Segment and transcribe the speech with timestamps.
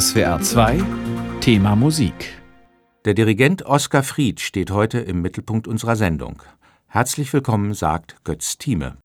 [0.00, 0.82] SWR 2
[1.40, 2.42] Thema Musik
[3.04, 6.42] Der Dirigent Oskar Fried steht heute im Mittelpunkt unserer Sendung.
[6.88, 8.96] Herzlich willkommen, sagt Götz Thieme.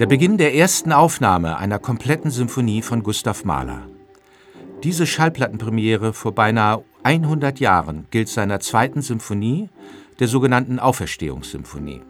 [0.00, 3.82] Der Beginn der ersten Aufnahme einer kompletten Symphonie von Gustav Mahler.
[4.82, 9.68] Diese Schallplattenpremiere vor beinahe 100 Jahren gilt seiner zweiten Symphonie,
[10.18, 12.00] der sogenannten Auferstehungssymphonie.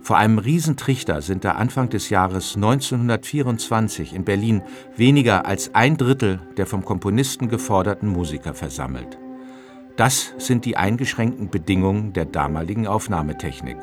[0.00, 4.62] Vor einem Riesentrichter sind da Anfang des Jahres 1924 in Berlin
[4.96, 9.18] weniger als ein Drittel der vom Komponisten geforderten Musiker versammelt.
[9.96, 13.76] Das sind die eingeschränkten Bedingungen der damaligen Aufnahmetechnik.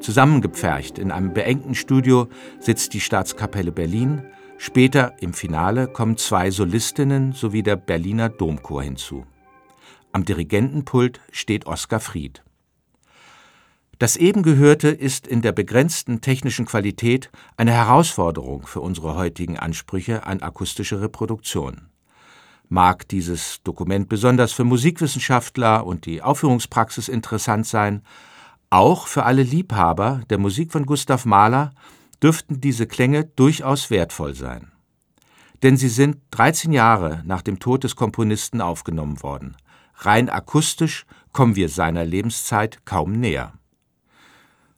[0.00, 2.28] Zusammengepfercht in einem beengten Studio
[2.60, 4.22] sitzt die Staatskapelle Berlin,
[4.56, 9.26] später im Finale kommen zwei Solistinnen sowie der Berliner Domchor hinzu.
[10.12, 12.42] Am Dirigentenpult steht Oskar Fried.
[13.98, 20.24] Das eben Gehörte ist in der begrenzten technischen Qualität eine Herausforderung für unsere heutigen Ansprüche
[20.24, 21.88] an akustische Reproduktion.
[22.68, 28.02] Mag dieses Dokument besonders für Musikwissenschaftler und die Aufführungspraxis interessant sein,
[28.70, 31.72] auch für alle Liebhaber der Musik von Gustav Mahler
[32.22, 34.72] dürften diese Klänge durchaus wertvoll sein.
[35.62, 39.56] Denn sie sind 13 Jahre nach dem Tod des Komponisten aufgenommen worden.
[39.94, 43.54] Rein akustisch kommen wir seiner Lebenszeit kaum näher.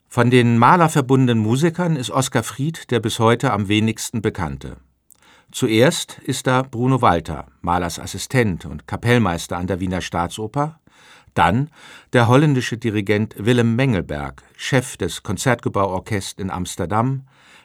[0.09, 4.77] Von den Mahler verbundenen Musikern ist Oskar Fried der bis heute am wenigsten bekannte.
[5.53, 10.80] Zuerst ist da Bruno Walter, Mahlers Assistent und Kapellmeister an der Wiener Staatsoper,
[11.35, 11.71] dann
[12.13, 17.23] der holländische Dirigent Willem Mengelberg, Chef des Konzertgebauorchesters in Amsterdam,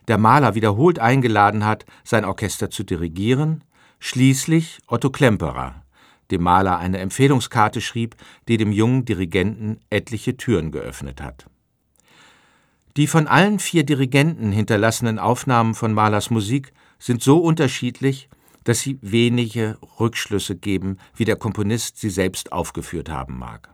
[0.07, 3.63] der Mahler wiederholt eingeladen hat, sein Orchester zu dirigieren,
[3.99, 5.83] schließlich Otto Klemperer,
[6.31, 8.15] dem Mahler eine Empfehlungskarte schrieb,
[8.47, 11.47] die dem jungen Dirigenten etliche Türen geöffnet hat.
[12.97, 18.29] Die von allen vier Dirigenten hinterlassenen Aufnahmen von Mahlers Musik sind so unterschiedlich,
[18.65, 23.73] dass sie wenige Rückschlüsse geben, wie der Komponist sie selbst aufgeführt haben mag.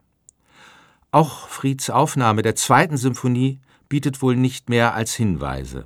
[1.09, 3.59] Auch Frieds Aufnahme der zweiten Symphonie
[3.89, 5.85] bietet wohl nicht mehr als Hinweise.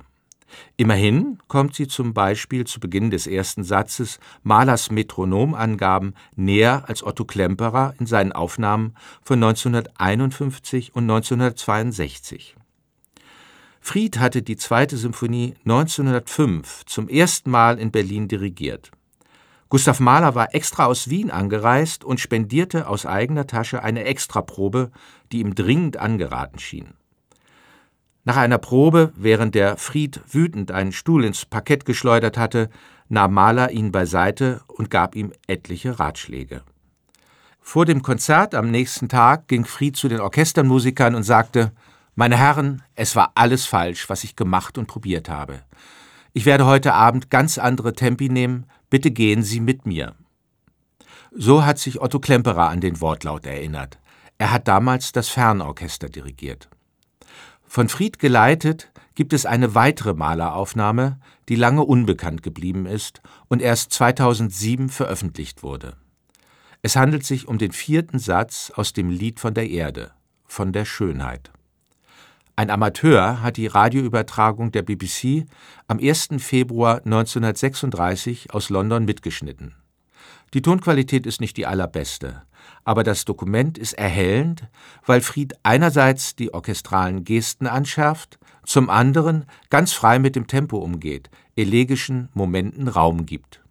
[0.76, 7.24] Immerhin kommt sie zum Beispiel zu Beginn des ersten Satzes Mahlers Metronomangaben näher als Otto
[7.24, 12.54] Klemperer in seinen Aufnahmen von 1951 und 1962.
[13.80, 18.90] Fried hatte die zweite Symphonie 1905 zum ersten Mal in Berlin dirigiert.
[19.68, 24.92] Gustav Mahler war extra aus Wien angereist und spendierte aus eigener Tasche eine Extraprobe,
[25.32, 26.94] die ihm dringend angeraten schien.
[28.24, 32.70] Nach einer Probe, während der Fried wütend einen Stuhl ins Parkett geschleudert hatte,
[33.08, 36.62] nahm Mahler ihn beiseite und gab ihm etliche Ratschläge.
[37.60, 41.72] Vor dem Konzert am nächsten Tag ging Fried zu den Orchestermusikern und sagte
[42.14, 45.62] meine Herren, es war alles falsch, was ich gemacht und probiert habe.
[46.36, 50.14] Ich werde heute Abend ganz andere Tempi nehmen, bitte gehen Sie mit mir.
[51.34, 53.98] So hat sich Otto Klemperer an den Wortlaut erinnert.
[54.36, 56.68] Er hat damals das Fernorchester dirigiert.
[57.66, 63.94] Von Fried geleitet gibt es eine weitere Maleraufnahme, die lange unbekannt geblieben ist und erst
[63.94, 65.96] 2007 veröffentlicht wurde.
[66.82, 70.12] Es handelt sich um den vierten Satz aus dem Lied von der Erde,
[70.44, 71.50] von der Schönheit.
[72.58, 75.44] Ein Amateur hat die Radioübertragung der BBC
[75.88, 76.28] am 1.
[76.38, 79.74] Februar 1936 aus London mitgeschnitten.
[80.54, 82.44] Die Tonqualität ist nicht die allerbeste,
[82.82, 84.70] aber das Dokument ist erhellend,
[85.04, 91.28] weil Fried einerseits die orchestralen Gesten anschärft, zum anderen ganz frei mit dem Tempo umgeht,
[91.56, 93.65] elegischen Momenten Raum gibt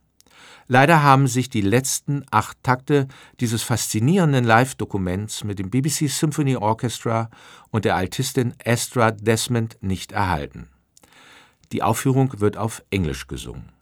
[0.67, 3.07] Leider haben sich die letzten acht Takte
[3.39, 7.29] dieses faszinierenden Live-Dokuments mit dem BBC Symphony Orchestra
[7.69, 10.69] und der Altistin Astra Desmond nicht erhalten.
[11.71, 13.74] Die Aufführung wird auf Englisch gesungen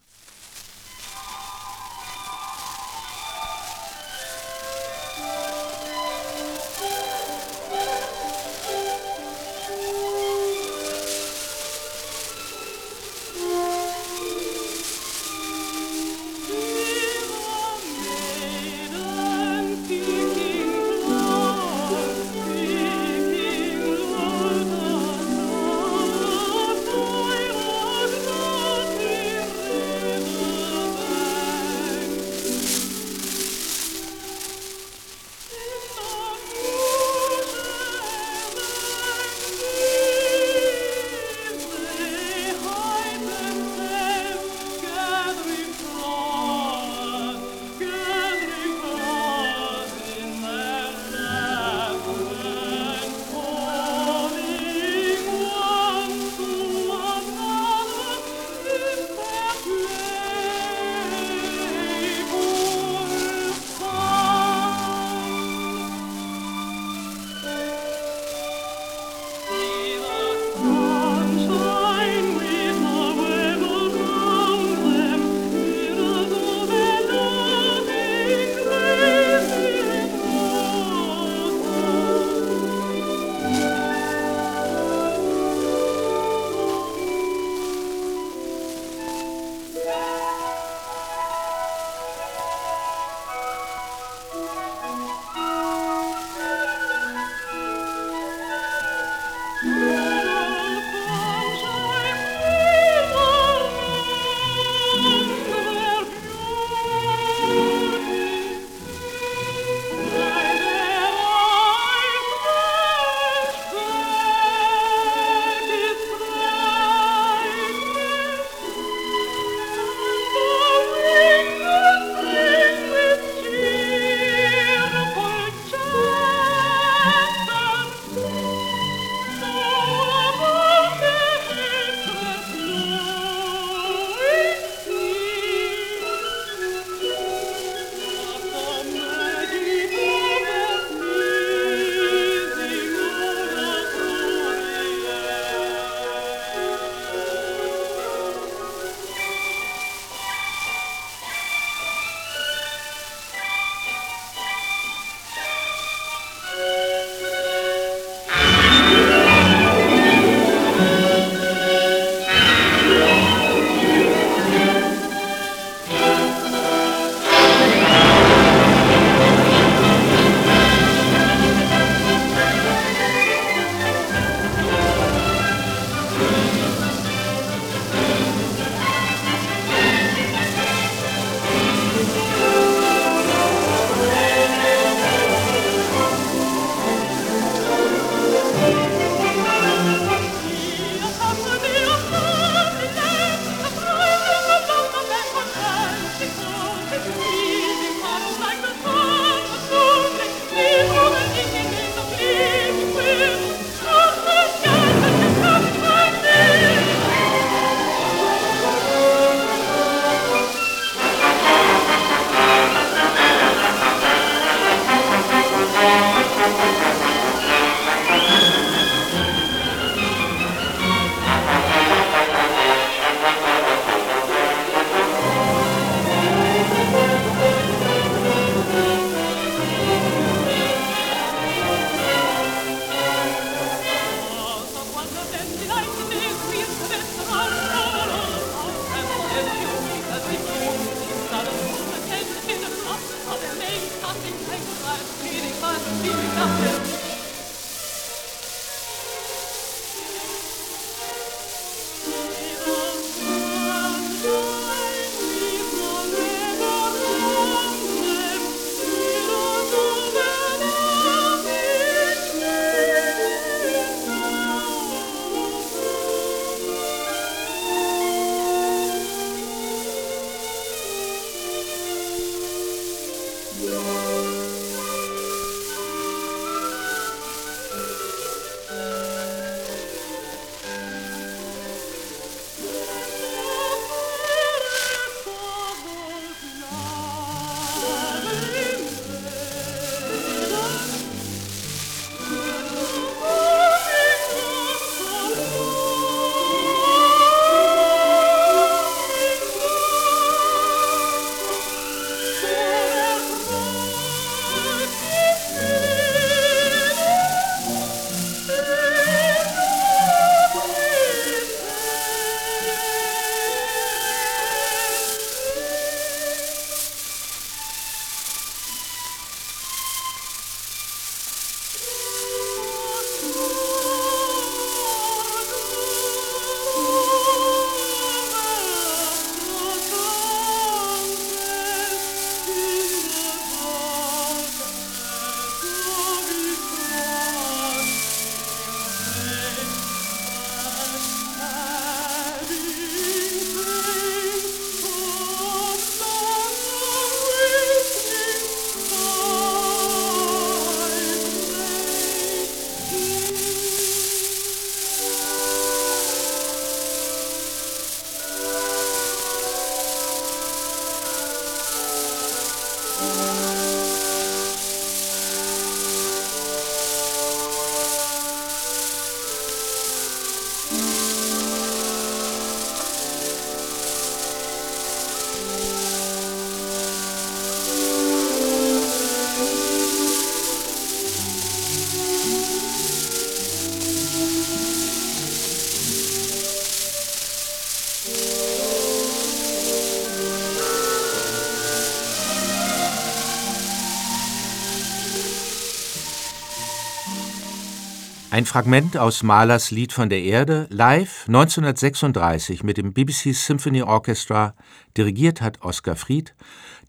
[398.34, 404.56] Ein Fragment aus Mahlers Lied von der Erde, live 1936 mit dem BBC Symphony Orchestra,
[404.98, 406.34] dirigiert hat Oskar Fried,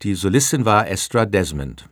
[0.01, 1.91] die Solistin war Estra Desmond.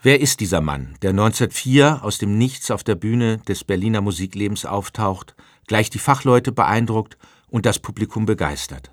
[0.00, 4.64] Wer ist dieser Mann, der 1904 aus dem Nichts auf der Bühne des Berliner Musiklebens
[4.64, 5.34] auftaucht,
[5.66, 8.92] gleich die Fachleute beeindruckt und das Publikum begeistert?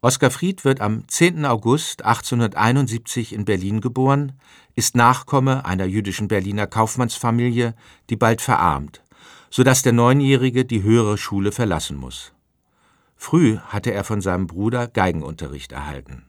[0.00, 1.44] Oskar Fried wird am 10.
[1.44, 4.32] August 1871 in Berlin geboren,
[4.76, 7.74] ist Nachkomme einer jüdischen Berliner Kaufmannsfamilie,
[8.08, 9.02] die bald verarmt,
[9.50, 12.32] so dass der Neunjährige die höhere Schule verlassen muss.
[13.16, 16.26] Früh hatte er von seinem Bruder Geigenunterricht erhalten.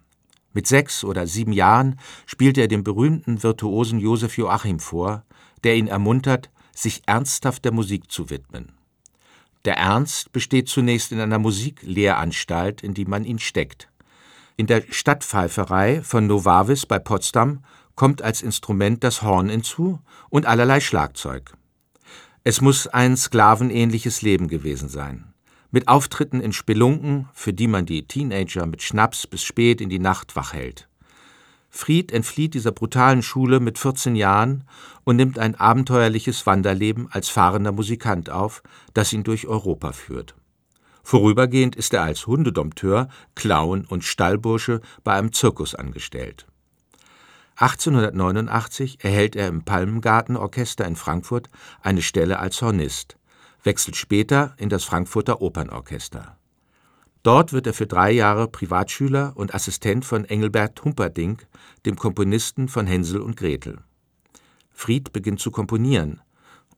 [0.51, 5.23] Mit sechs oder sieben Jahren spielte er dem berühmten Virtuosen Josef Joachim vor,
[5.63, 8.78] der ihn ermuntert, sich ernsthaft der Musik zu widmen.
[9.69, 13.87] Der Ernst besteht zunächst in einer Musiklehranstalt, in die man ihn steckt.
[14.57, 19.99] In der Stadtpfeiferei von Novavis bei Potsdam kommt als Instrument das Horn hinzu
[20.29, 21.53] und allerlei Schlagzeug.
[22.43, 25.35] Es muss ein sklavenähnliches Leben gewesen sein.
[25.69, 29.99] Mit Auftritten in Spelunken, für die man die Teenager mit Schnaps bis spät in die
[29.99, 30.88] Nacht wach hält.
[31.69, 34.63] Fried entflieht dieser brutalen Schule mit 14 Jahren
[35.03, 40.35] und nimmt ein abenteuerliches Wanderleben als fahrender Musikant auf, das ihn durch Europa führt.
[41.03, 46.45] Vorübergehend ist er als Hundedompteur, Clown und Stallbursche bei einem Zirkus angestellt.
[47.55, 51.49] 1889 erhält er im Palmengartenorchester in Frankfurt
[51.81, 53.17] eine Stelle als Hornist,
[53.63, 56.38] wechselt später in das Frankfurter Opernorchester.
[57.23, 61.47] Dort wird er für drei Jahre Privatschüler und Assistent von Engelbert Humperdinck,
[61.85, 63.79] dem Komponisten von Hänsel und Gretel.
[64.71, 66.21] Fried beginnt zu komponieren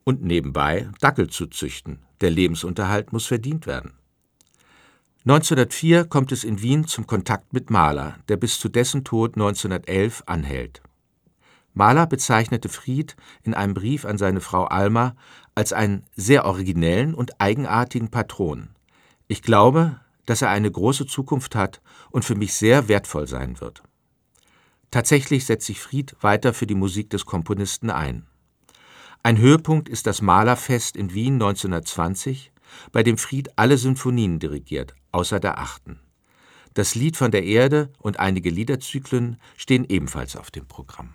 [0.03, 3.93] und nebenbei Dackel zu züchten, der Lebensunterhalt muss verdient werden.
[5.24, 10.24] 1904 kommt es in Wien zum Kontakt mit Mahler, der bis zu dessen Tod 1911
[10.25, 10.81] anhält.
[11.75, 15.15] Mahler bezeichnete Fried in einem Brief an seine Frau Alma
[15.53, 18.69] als einen sehr originellen und eigenartigen Patron.
[19.27, 20.00] Ich glaube,
[20.31, 23.83] dass er eine große Zukunft hat und für mich sehr wertvoll sein wird.
[24.89, 28.27] Tatsächlich setzt sich Fried weiter für die Musik des Komponisten ein.
[29.23, 32.53] Ein Höhepunkt ist das Malerfest in Wien 1920,
[32.93, 36.00] bei dem Fried alle Sinfonien dirigiert, außer der achten.
[36.75, 41.11] Das Lied von der Erde und einige Liederzyklen stehen ebenfalls auf dem Programm.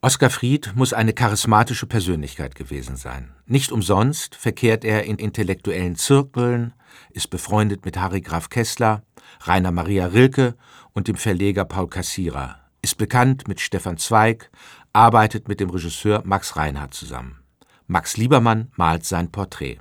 [0.00, 3.34] Oskar Fried muss eine charismatische Persönlichkeit gewesen sein.
[3.46, 6.72] Nicht umsonst verkehrt er in intellektuellen Zirkeln,
[7.10, 9.02] ist befreundet mit Harry Graf Kessler,
[9.40, 10.54] Rainer Maria Rilke
[10.92, 14.52] und dem Verleger Paul Kassierer, ist bekannt mit Stefan Zweig,
[14.92, 17.40] arbeitet mit dem Regisseur Max Reinhardt zusammen.
[17.88, 19.80] Max Liebermann malt sein Porträt.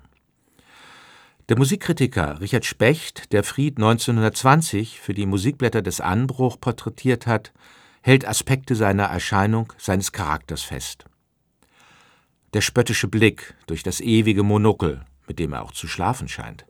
[1.47, 7.53] Der Musikkritiker Richard Specht, der Fried 1920 für die Musikblätter des Anbruch porträtiert hat,
[8.01, 11.05] hält Aspekte seiner Erscheinung, seines Charakters fest.
[12.53, 16.65] Der spöttische Blick durch das ewige Monokel, mit dem er auch zu schlafen scheint,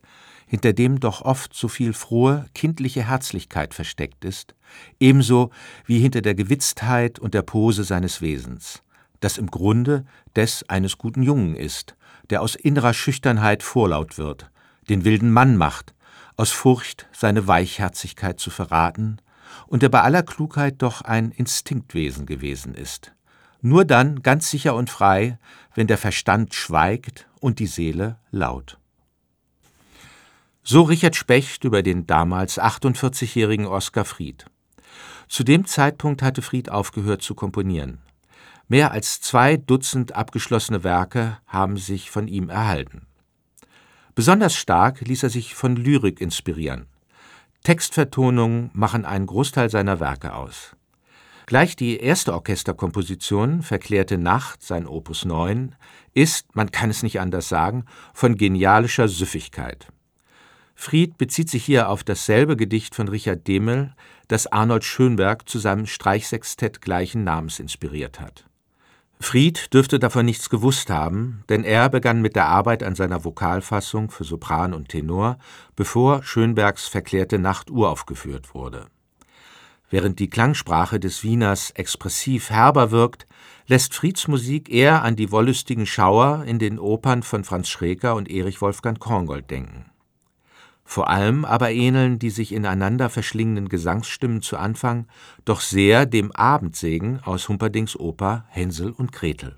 [0.48, 4.56] hinter dem doch oft so viel frohe, kindliche Herzlichkeit versteckt ist,
[5.00, 5.52] ebenso
[5.86, 8.82] wie hinter der Gewitztheit und der Pose seines Wesens,
[9.20, 10.06] das im Grunde
[10.36, 11.96] des eines guten Jungen ist,
[12.30, 14.50] der aus innerer Schüchternheit vorlaut wird,
[14.90, 15.94] den wilden Mann macht,
[16.38, 19.18] aus Furcht, seine Weichherzigkeit zu verraten,
[19.68, 23.14] und der bei aller Klugheit doch ein Instinktwesen gewesen ist.
[23.62, 25.40] Nur dann ganz sicher und frei,
[25.74, 28.78] wenn der Verstand schweigt und die Seele laut.
[30.64, 34.46] So Richard Specht über den damals 48-jährigen Oskar Fried.
[35.28, 38.00] Zu dem Zeitpunkt hatte Fried aufgehört zu komponieren.
[38.68, 43.08] Mehr als zwei Dutzend abgeschlossene Werke haben sich von ihm erhalten.
[44.14, 46.88] Besonders stark ließ er sich von Lyrik inspirieren.
[47.68, 50.78] Textvertonungen machen einen Großteil seiner Werke aus.
[51.48, 55.76] Gleich die erste Orchesterkomposition, Verklärte Nacht, sein Opus 9,
[56.14, 57.84] ist, man kann es nicht anders sagen,
[58.14, 59.92] von genialischer Süffigkeit.
[60.76, 63.94] Fried bezieht sich hier auf dasselbe Gedicht von Richard Demel,
[64.30, 68.46] das Arnold Schönberg zu seinem Streichsextett gleichen Namens inspiriert hat.
[69.20, 74.12] Fried dürfte davon nichts gewusst haben, denn er begann mit der Arbeit an seiner Vokalfassung
[74.12, 75.40] für Sopran und Tenor,
[75.76, 78.88] bevor Schönbergs Verklärte Nacht uraufgeführt wurde.
[79.90, 83.26] Während die Klangsprache des Wieners expressiv herber wirkt,
[83.68, 88.30] lässt Frieds Musik eher an die wollüstigen Schauer in den Opern von Franz Schreker und
[88.30, 89.86] Erich Wolfgang Korngold denken.
[90.90, 95.06] Vor allem aber ähneln die sich ineinander verschlingenden Gesangsstimmen zu Anfang
[95.44, 99.56] doch sehr dem Abendsegen aus Humperdings Oper Hänsel und Gretel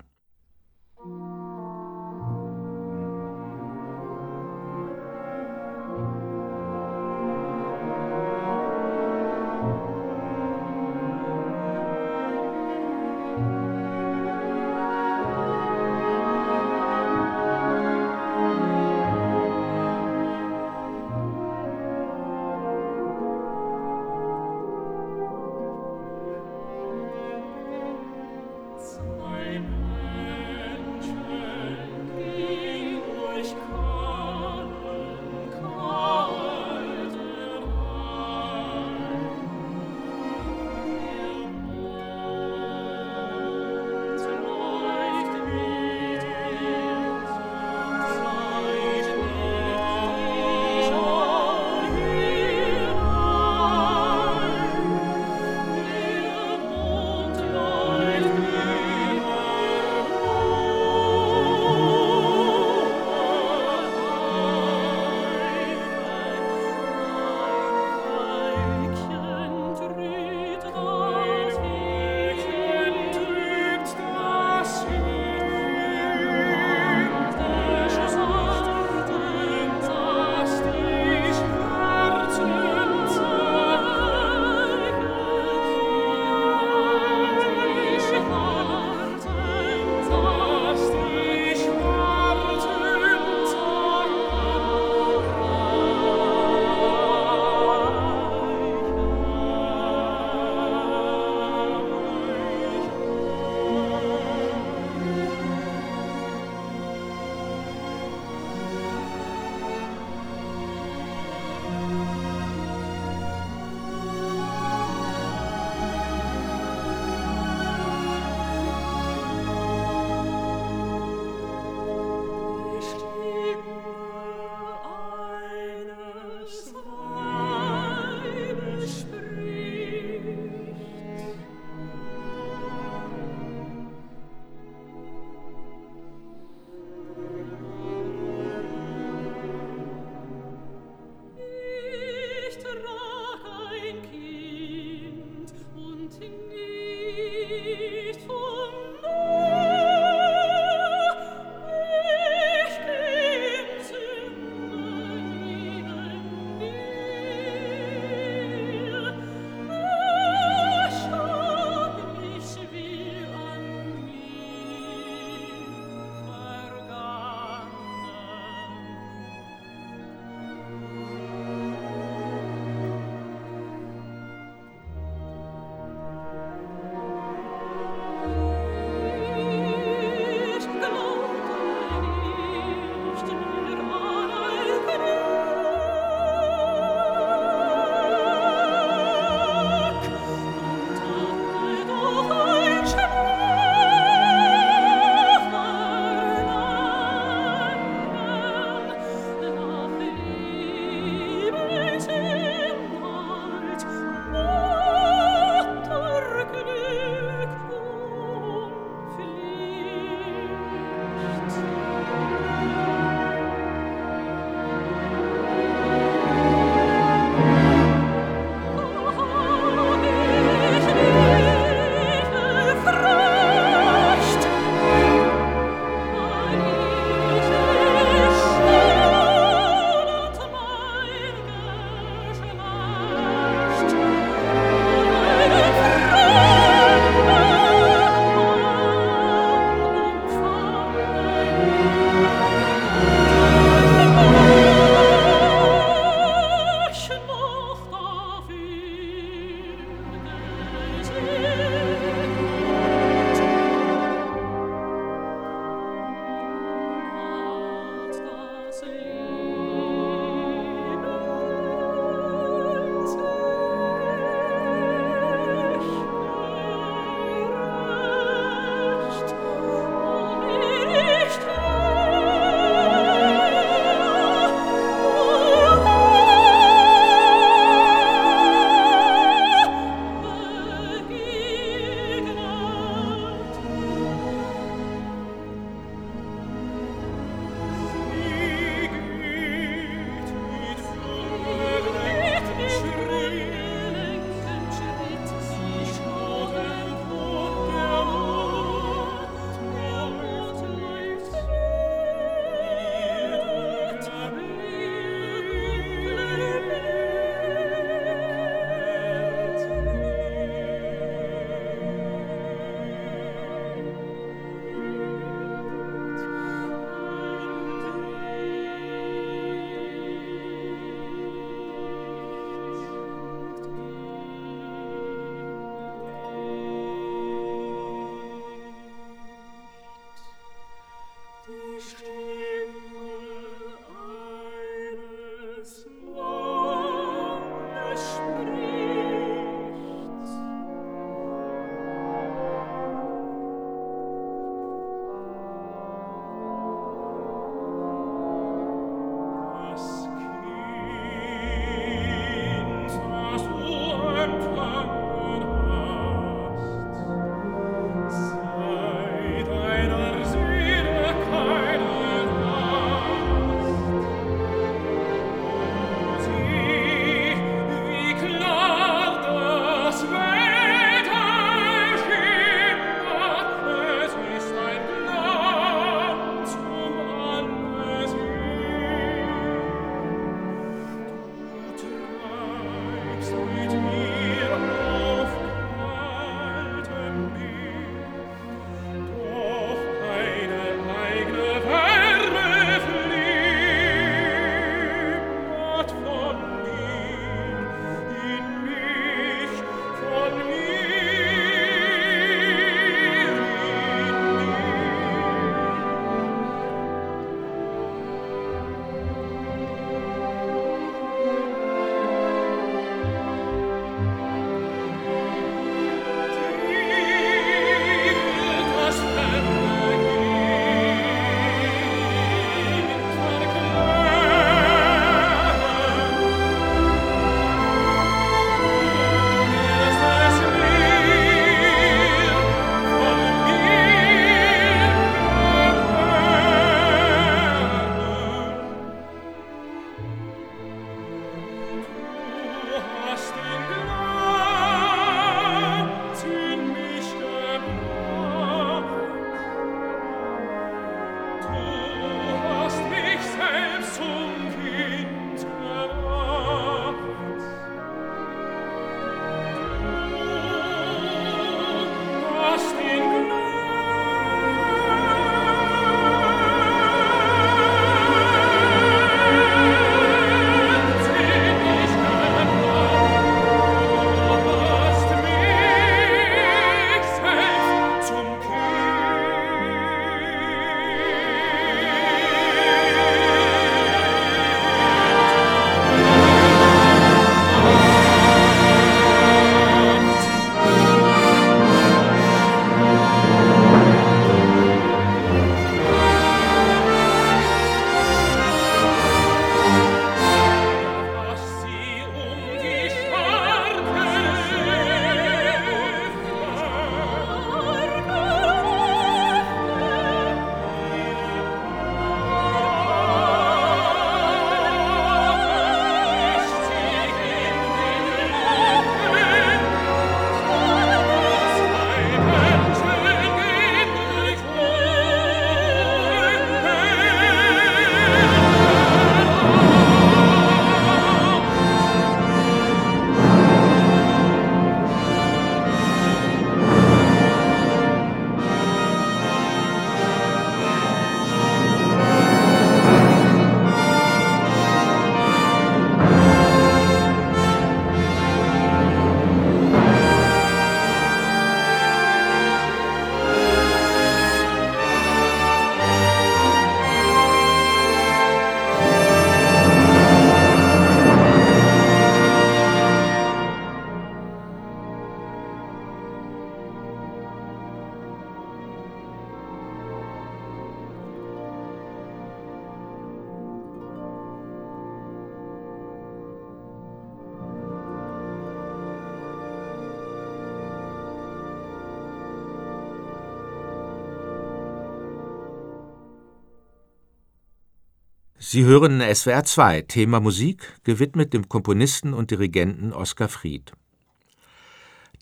[588.52, 593.70] Sie hören SWR 2, Thema Musik, gewidmet dem Komponisten und Dirigenten Oskar Fried.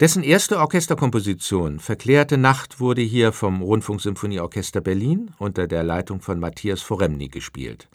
[0.01, 6.81] Dessen erste Orchesterkomposition Verklärte Nacht wurde hier vom Rundfunksymphonieorchester Berlin unter der Leitung von Matthias
[6.81, 7.91] Foremny gespielt.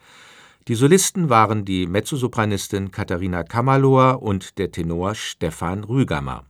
[0.68, 6.46] Die Solisten waren die Mezzosopranistin Katharina Kammerlohr und der Tenor Stefan Rügamer.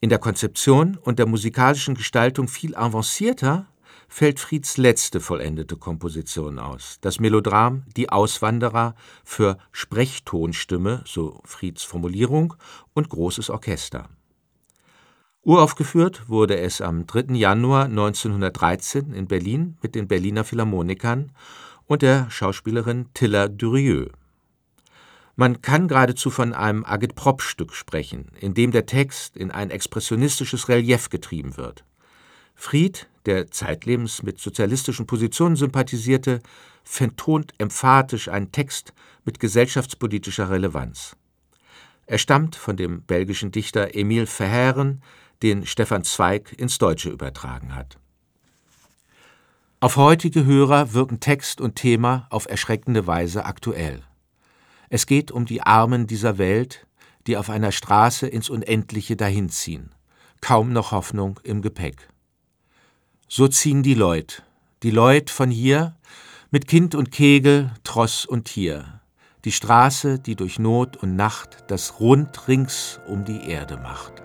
[0.00, 3.68] In der Konzeption und der musikalischen Gestaltung viel avancierter
[4.08, 8.94] fällt Frieds letzte vollendete Komposition aus, das Melodram Die Auswanderer
[9.24, 12.54] für Sprechtonstimme, so Frieds Formulierung,
[12.94, 14.08] und großes Orchester.
[15.42, 17.34] Uraufgeführt wurde es am 3.
[17.34, 21.32] Januar 1913 in Berlin mit den Berliner Philharmonikern
[21.86, 24.10] und der Schauspielerin Tilla Durieux.
[25.36, 31.10] Man kann geradezu von einem Agitprop-Stück sprechen, in dem der Text in ein expressionistisches Relief
[31.10, 31.84] getrieben wird.
[32.60, 36.40] Fried, der zeitlebens mit sozialistischen Positionen sympathisierte,
[36.82, 38.92] vertont emphatisch einen Text
[39.24, 41.16] mit gesellschaftspolitischer Relevanz.
[42.06, 45.02] Er stammt von dem belgischen Dichter Emile Verhaeren,
[45.40, 47.96] den Stefan Zweig ins Deutsche übertragen hat.
[49.78, 54.02] Auf heutige Hörer wirken Text und Thema auf erschreckende Weise aktuell.
[54.88, 56.88] Es geht um die Armen dieser Welt,
[57.28, 59.94] die auf einer Straße ins Unendliche dahinziehen.
[60.40, 62.08] Kaum noch Hoffnung im Gepäck.
[63.30, 64.42] So ziehen die Leut,
[64.82, 65.94] die Leut von hier,
[66.50, 69.02] mit Kind und Kegel, Tross und Tier.
[69.44, 74.22] Die Straße, die durch Not und Nacht das Rund rings um die Erde macht.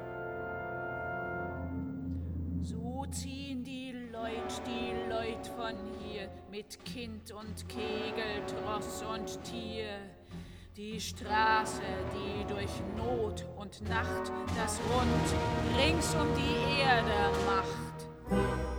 [6.49, 9.97] mit Kind und Kegel, Tross und Tier.
[10.77, 11.81] Die Straße,
[12.13, 18.72] die durch Not und Nacht das Rund rings um die Erde macht.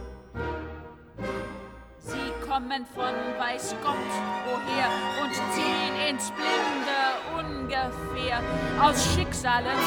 [1.99, 3.95] Sie kommen von weiß Gott
[4.47, 4.89] woher
[5.23, 7.01] und ziehen ins Blinde
[7.39, 8.41] ungefähr
[8.81, 9.79] aus Schicksalen,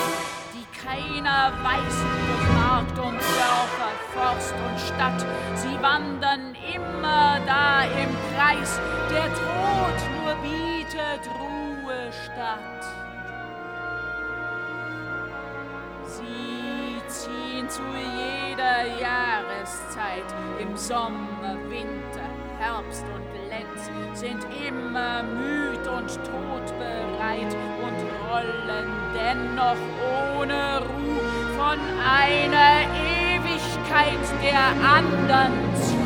[0.88, 5.26] keiner weiß, durch Markt und Dörfer, Forst und Stadt.
[5.56, 8.80] Sie wandern immer da im Kreis,
[9.10, 12.86] der Tod nur bietet Ruhe statt.
[16.06, 16.67] Sie
[17.70, 20.26] zu jeder Jahreszeit,
[20.60, 27.98] im Sommer, Winter, Herbst und Lenz, sind immer müd und todbereit und
[28.30, 29.78] rollen dennoch
[30.40, 35.97] ohne Ruhe von einer Ewigkeit der andern zu.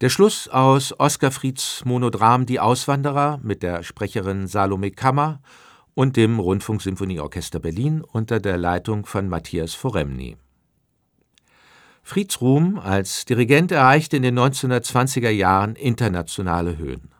[0.00, 5.42] Der Schluss aus Oskar Frieds Monodram Die Auswanderer mit der Sprecherin Salome Kammer
[5.92, 10.38] und dem Rundfunksymphonieorchester Berlin unter der Leitung von Matthias Foremny.
[12.02, 17.10] Frieds Ruhm als Dirigent erreichte in den 1920er Jahren internationale Höhen.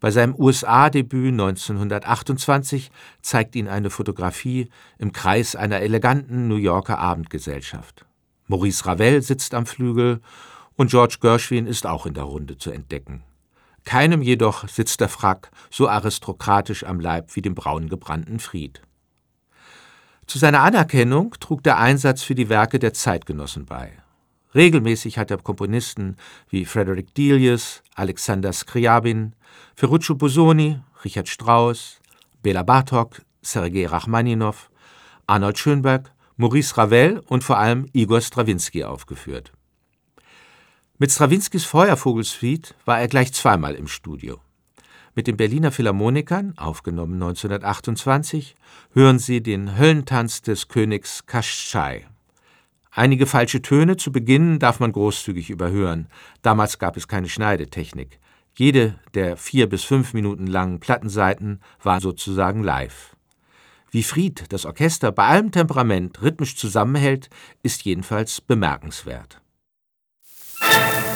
[0.00, 2.90] Bei seinem USA-Debüt 1928
[3.20, 8.06] zeigt ihn eine Fotografie im Kreis einer eleganten New Yorker Abendgesellschaft.
[8.46, 10.22] Maurice Ravel sitzt am Flügel
[10.78, 13.24] und George Gershwin ist auch in der Runde zu entdecken.
[13.84, 18.80] Keinem jedoch sitzt der Frack so aristokratisch am Leib wie dem braun gebrannten Fried.
[20.26, 23.92] Zu seiner Anerkennung trug der Einsatz für die Werke der Zeitgenossen bei.
[24.54, 26.16] Regelmäßig hat er Komponisten
[26.48, 29.34] wie Frederick Delius, Alexander Scriabin,
[29.74, 32.00] Ferruccio Busoni, Richard Strauss,
[32.42, 34.70] Bela Bartok, Sergei Rachmaninow,
[35.26, 39.52] Arnold Schönberg, Maurice Ravel und vor allem Igor Strawinski aufgeführt.
[41.00, 44.40] Mit Strawinskys Feuervogelsuite war er gleich zweimal im Studio.
[45.14, 48.56] Mit den Berliner Philharmonikern, aufgenommen 1928,
[48.94, 52.08] hören Sie den Höllentanz des Königs Kaschai.
[52.90, 56.08] Einige falsche Töne zu Beginn darf man großzügig überhören.
[56.42, 58.18] Damals gab es keine Schneidetechnik.
[58.56, 63.14] Jede der vier bis fünf Minuten langen Plattenseiten war sozusagen live.
[63.92, 67.30] Wie Fried das Orchester bei allem Temperament rhythmisch zusammenhält,
[67.62, 69.40] ist jedenfalls bemerkenswert.
[70.70, 71.07] Thank you.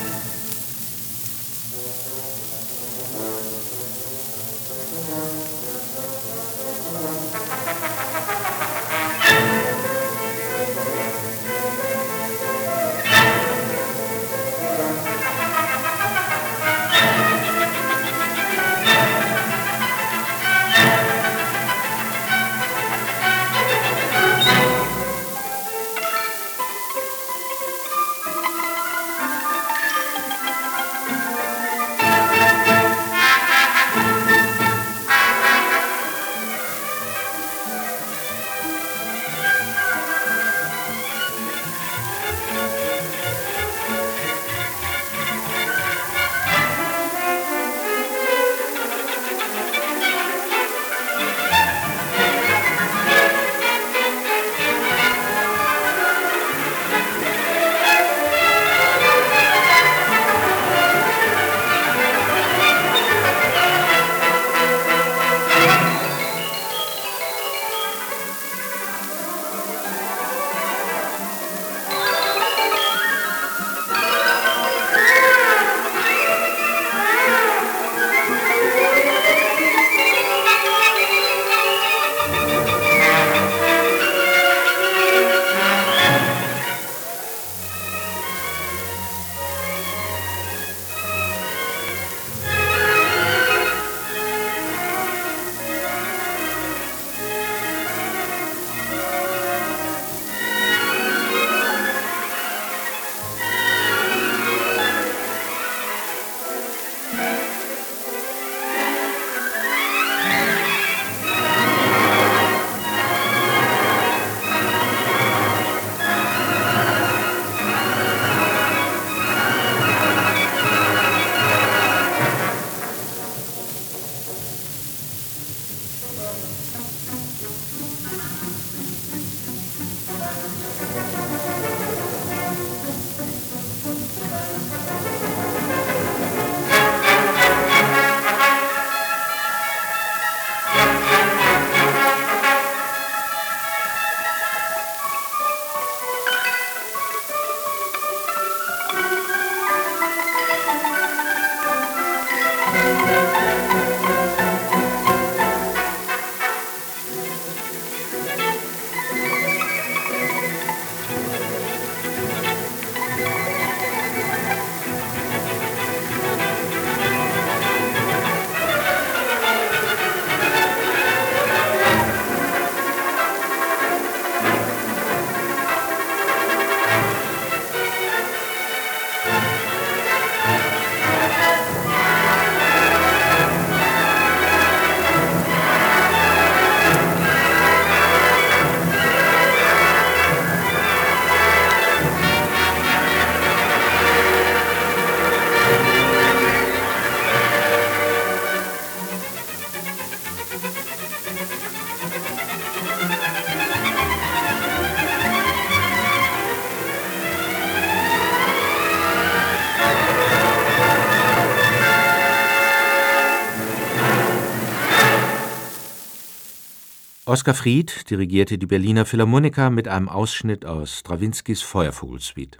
[217.32, 222.58] Oskar Fried dirigierte die Berliner Philharmoniker mit einem Ausschnitt aus Strawinskys Feuervogelsuite.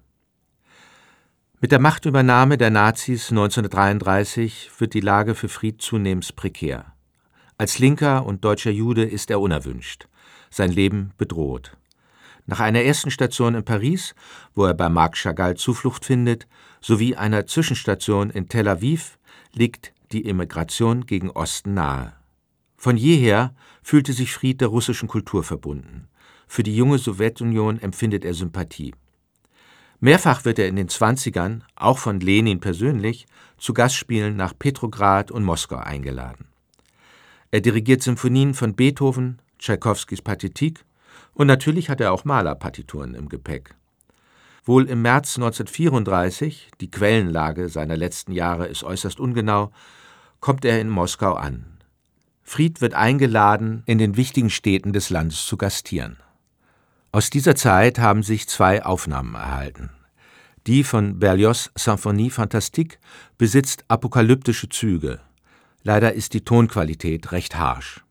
[1.61, 6.95] Mit der Machtübernahme der Nazis 1933 wird die Lage für Fried zunehmend prekär.
[7.59, 10.09] Als Linker und deutscher Jude ist er unerwünscht,
[10.49, 11.77] sein Leben bedroht.
[12.47, 14.15] Nach einer ersten Station in Paris,
[14.55, 16.47] wo er bei Marc Chagall Zuflucht findet,
[16.81, 19.19] sowie einer Zwischenstation in Tel Aviv
[19.53, 22.15] liegt die Emigration gegen Osten nahe.
[22.83, 23.55] Von jeher
[23.85, 26.09] fühlte sich Fried der russischen Kultur verbunden.
[26.49, 28.93] Für die junge Sowjetunion empfindet er Sympathie.
[30.01, 33.27] Mehrfach wird er in den Zwanzigern, auch von Lenin persönlich,
[33.57, 36.49] zu Gastspielen nach Petrograd und Moskau eingeladen.
[37.53, 40.85] Er dirigiert Symphonien von Beethoven, Tschaikowskis Partitik
[41.35, 43.77] und natürlich hat er auch Malerpartituren im Gepäck.
[44.65, 49.71] Wohl im März 1934, die Quellenlage seiner letzten Jahre ist äußerst ungenau,
[50.41, 51.72] kommt er in Moskau an.
[52.43, 56.19] Fried wird eingeladen, in den wichtigen Städten des Landes zu gastieren.
[57.11, 59.91] Aus dieser Zeit haben sich zwei Aufnahmen erhalten.
[60.67, 62.99] Die von Berlioz Symphonie Fantastique
[63.37, 65.21] besitzt apokalyptische Züge.
[65.83, 68.05] Leider ist die Tonqualität recht harsch.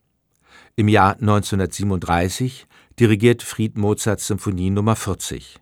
[0.76, 2.68] Im Jahr 1937
[3.00, 5.61] dirigiert Fried Mozarts Symphonie Nummer 40.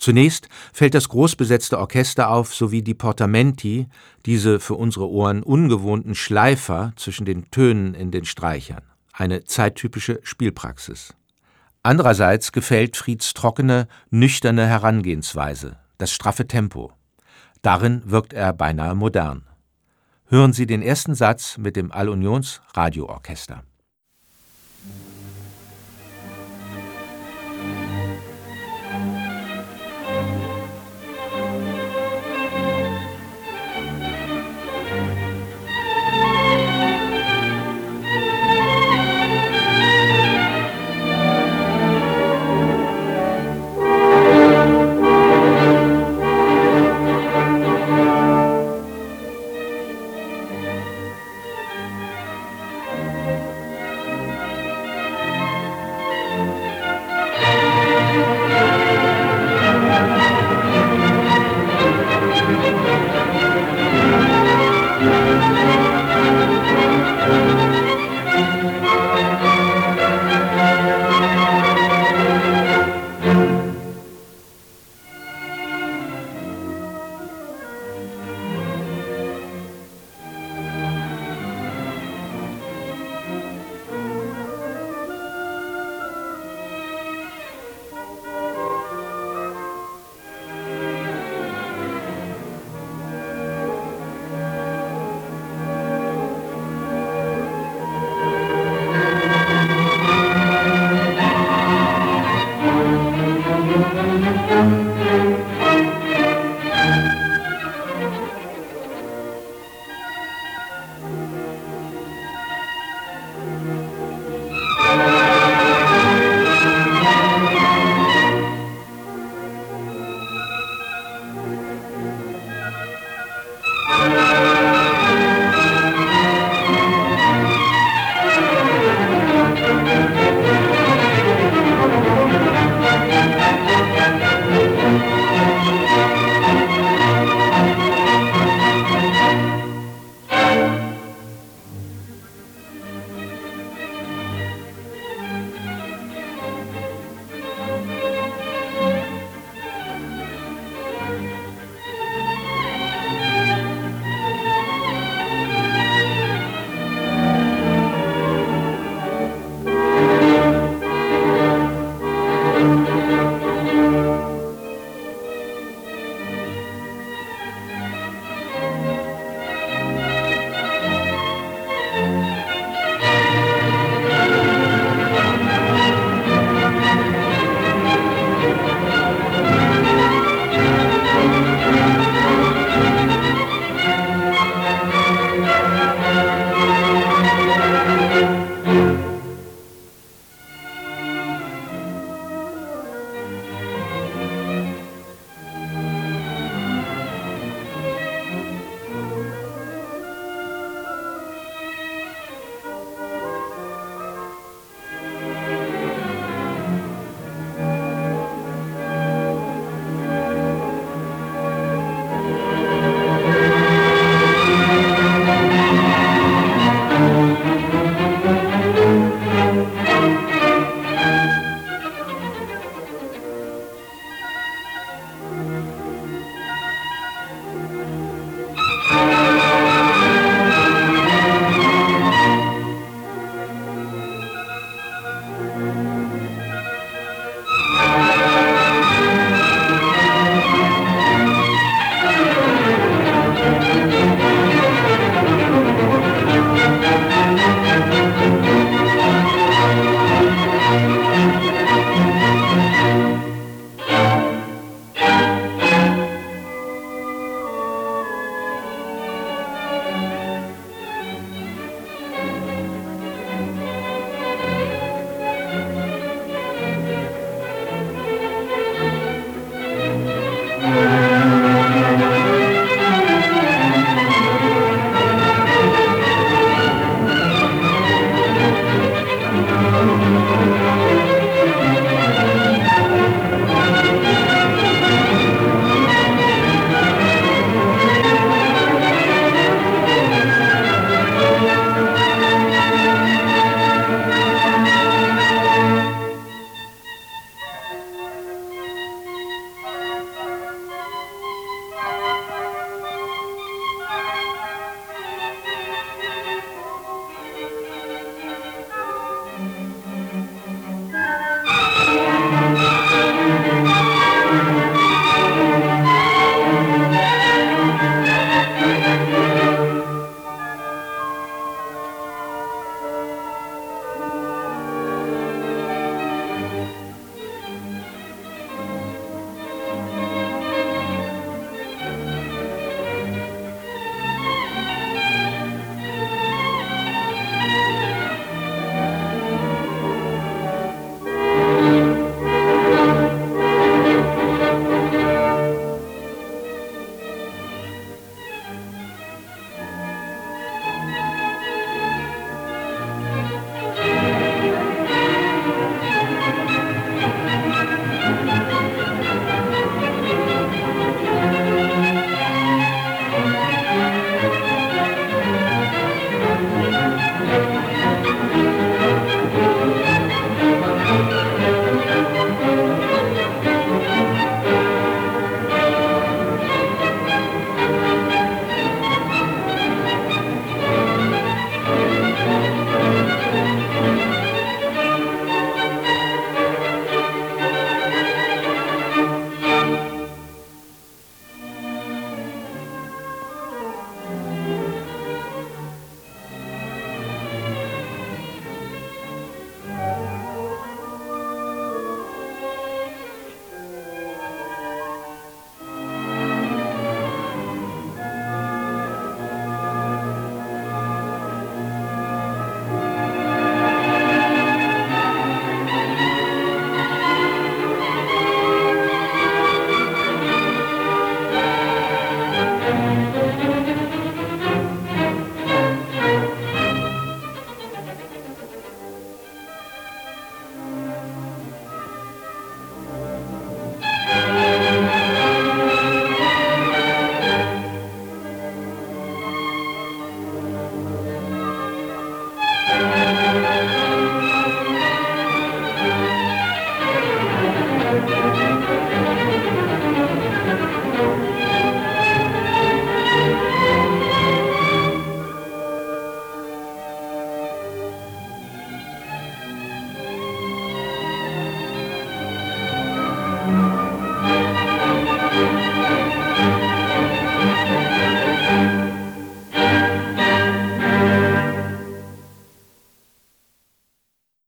[0.00, 3.86] Zunächst fällt das großbesetzte Orchester auf sowie die Portamenti,
[4.24, 8.80] diese für unsere Ohren ungewohnten Schleifer zwischen den Tönen in den Streichern,
[9.12, 11.14] eine zeittypische Spielpraxis.
[11.82, 16.92] Andererseits gefällt Frieds trockene, nüchterne Herangehensweise, das straffe Tempo.
[17.60, 19.46] Darin wirkt er beinahe modern.
[20.28, 23.64] Hören Sie den ersten Satz mit dem Allunions Radioorchester.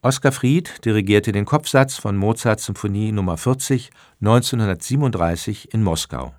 [0.05, 3.37] Oskar Fried dirigierte den Kopfsatz von Mozarts Symphonie Nr.
[3.37, 6.35] 40 1937 in Moskau.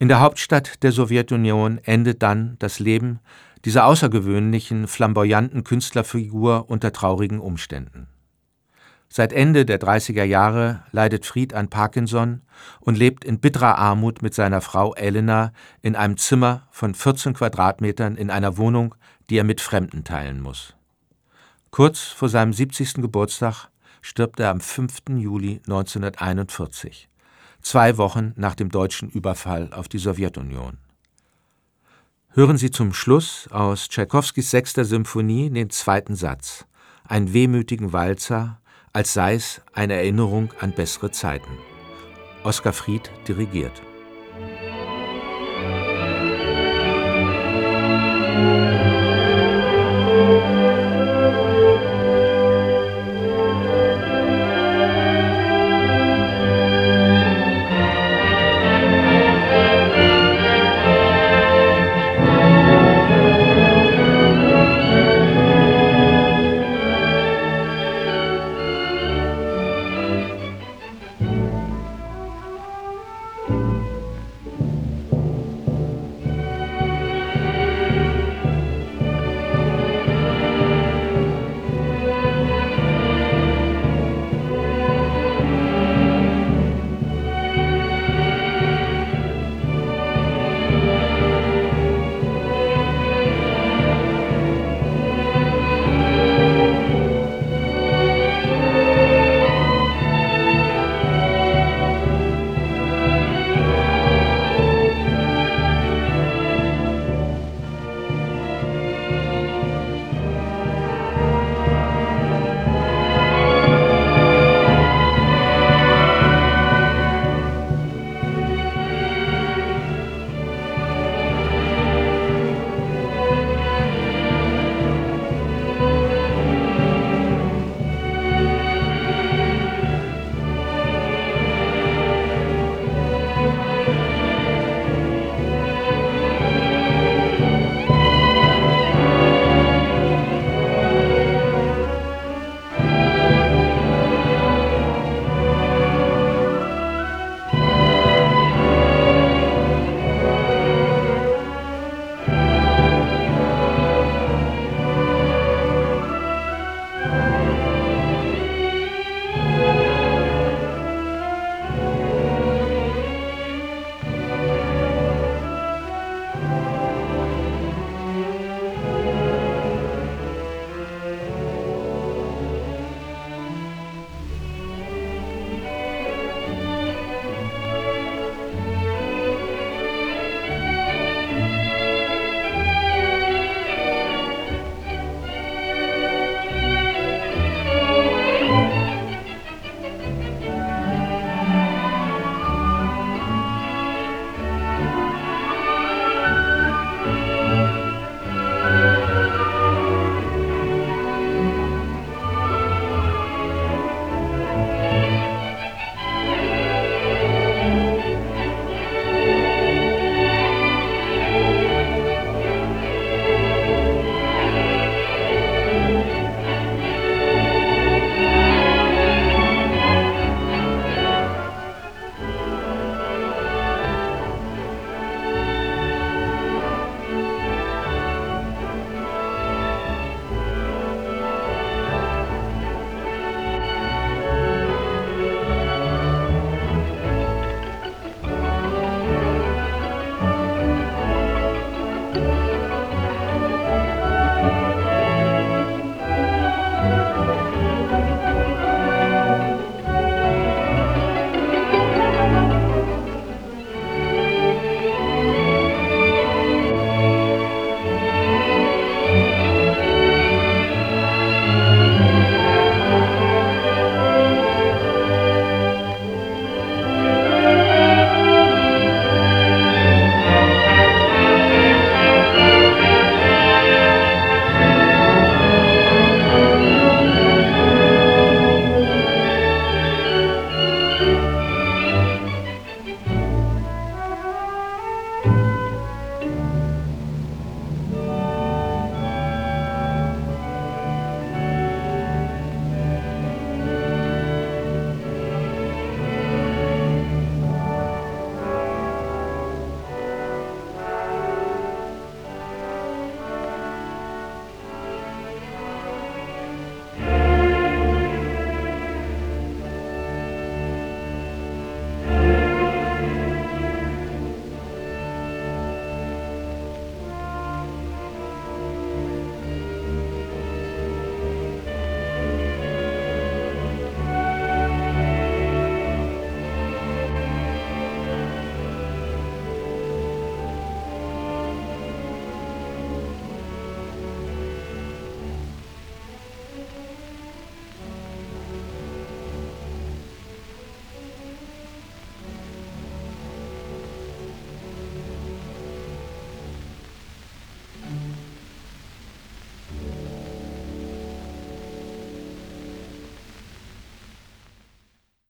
[0.00, 3.20] In der Hauptstadt der Sowjetunion endet dann das Leben
[3.64, 8.08] dieser außergewöhnlichen, flamboyanten Künstlerfigur unter traurigen Umständen.
[9.08, 12.42] Seit Ende der 30er Jahre leidet Fried an Parkinson
[12.80, 15.52] und lebt in bitterer Armut mit seiner Frau Elena
[15.82, 18.96] in einem Zimmer von 14 Quadratmetern in einer Wohnung,
[19.28, 20.74] die er mit Fremden teilen muss.
[21.70, 22.94] Kurz vor seinem 70.
[22.94, 23.68] Geburtstag
[24.02, 25.02] stirbt er am 5.
[25.18, 27.08] Juli 1941,
[27.62, 30.78] zwei Wochen nach dem deutschen Überfall auf die Sowjetunion.
[32.30, 36.66] Hören Sie zum Schluss aus Tschaikowskis sechster Symphonie den zweiten Satz,
[37.04, 38.60] einen wehmütigen Walzer,
[38.92, 41.56] als sei es eine Erinnerung an bessere Zeiten.
[42.42, 43.80] Oskar Fried dirigiert.
[48.36, 48.69] Musik